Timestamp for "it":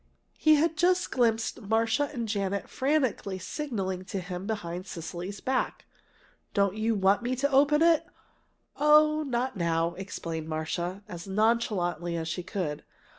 7.83-8.07